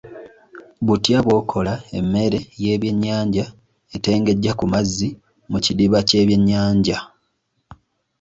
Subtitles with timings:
[0.85, 3.45] Butya bw'okola emmere y'ebyennyanja
[3.95, 5.09] etengejja ku mazzi
[5.51, 6.97] mu kidiba ky'ebyennyanja?